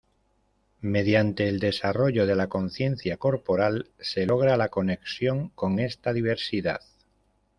[0.81, 6.81] Mediante el desarrollo de la conciencia corporal, se logra la conexión con esta diversidad.